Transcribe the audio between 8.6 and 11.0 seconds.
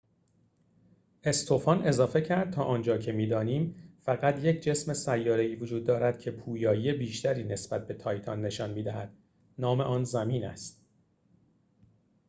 می‌دهد نام آن زمین است.»